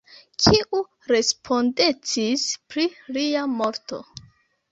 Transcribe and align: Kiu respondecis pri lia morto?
Kiu 0.43 0.79
respondecis 1.11 2.47
pri 2.73 2.87
lia 3.19 3.43
morto? 3.61 4.01